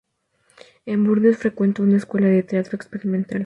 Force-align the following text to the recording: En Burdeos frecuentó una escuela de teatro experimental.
En 0.87 1.03
Burdeos 1.03 1.37
frecuentó 1.37 1.83
una 1.83 1.97
escuela 1.97 2.25
de 2.27 2.41
teatro 2.41 2.75
experimental. 2.75 3.39